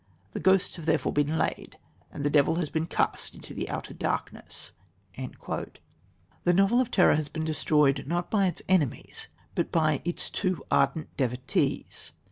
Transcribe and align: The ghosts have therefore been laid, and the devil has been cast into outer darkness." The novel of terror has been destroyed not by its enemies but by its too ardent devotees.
The 0.33 0.39
ghosts 0.39 0.77
have 0.77 0.87
therefore 0.87 1.13
been 1.13 1.37
laid, 1.37 1.77
and 2.11 2.23
the 2.25 2.31
devil 2.31 2.55
has 2.55 2.71
been 2.71 2.87
cast 2.87 3.35
into 3.35 3.55
outer 3.71 3.93
darkness." 3.93 4.73
The 5.15 5.75
novel 6.55 6.81
of 6.81 6.89
terror 6.89 7.13
has 7.13 7.29
been 7.29 7.45
destroyed 7.45 8.05
not 8.07 8.31
by 8.31 8.47
its 8.47 8.63
enemies 8.67 9.27
but 9.53 9.71
by 9.71 10.01
its 10.03 10.31
too 10.31 10.63
ardent 10.71 11.15
devotees. 11.17 12.13